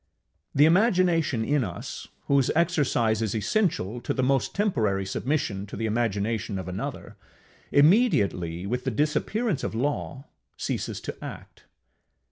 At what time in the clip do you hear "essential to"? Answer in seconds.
3.35-4.15